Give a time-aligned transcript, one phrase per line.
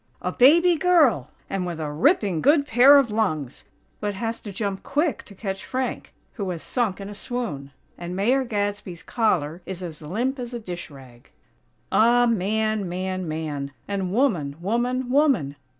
[0.27, 3.65] _"A baby girl and with a ripping good pair of lungs!"
[3.99, 7.69] but has to jump quick to catch Frank, who has sunk in a swoon.
[7.99, 11.29] And Mayor Gadsby's collar is as limp as a dish rag!
[11.91, 12.25] Ah!
[12.25, 13.73] Man, man, man!
[13.87, 15.55] and woman, woman, woman!